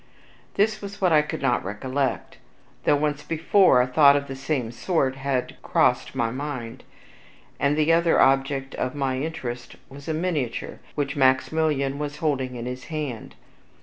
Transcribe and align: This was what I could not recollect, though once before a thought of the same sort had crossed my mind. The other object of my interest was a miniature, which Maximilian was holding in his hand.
This 0.55 0.81
was 0.81 0.99
what 0.99 1.13
I 1.13 1.21
could 1.21 1.43
not 1.43 1.63
recollect, 1.63 2.37
though 2.85 2.95
once 2.95 3.21
before 3.21 3.83
a 3.83 3.85
thought 3.87 4.15
of 4.15 4.25
the 4.27 4.35
same 4.35 4.71
sort 4.71 5.17
had 5.17 5.57
crossed 5.61 6.15
my 6.15 6.31
mind. 6.31 6.83
The 7.59 7.93
other 7.93 8.19
object 8.19 8.73
of 8.73 8.95
my 8.95 9.19
interest 9.19 9.75
was 9.89 10.07
a 10.07 10.15
miniature, 10.15 10.79
which 10.95 11.15
Maximilian 11.15 11.99
was 11.99 12.17
holding 12.17 12.55
in 12.55 12.65
his 12.65 12.85
hand. 12.85 13.35